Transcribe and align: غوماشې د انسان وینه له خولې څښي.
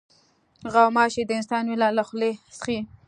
غوماشې 0.73 1.23
د 1.27 1.31
انسان 1.39 1.63
وینه 1.69 1.89
له 1.97 2.03
خولې 2.07 2.31
څښي. 2.59 2.79